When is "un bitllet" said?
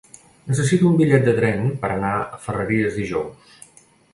0.91-1.27